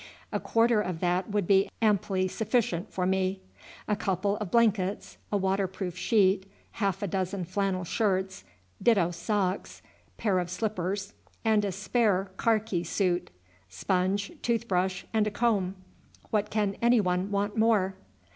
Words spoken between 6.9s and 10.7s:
a dozen flannel shirts, ditto socks, pair of